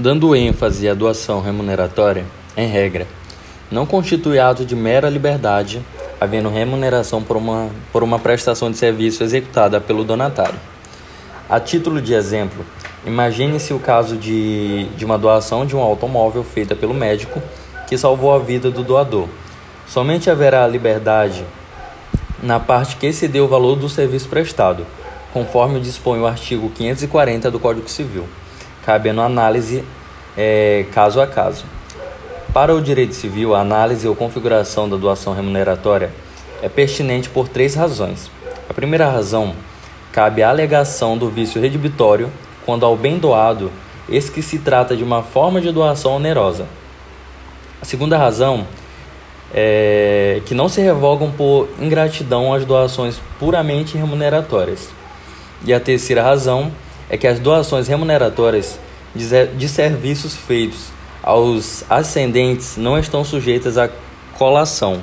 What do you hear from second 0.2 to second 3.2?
ênfase à doação remuneratória, em regra,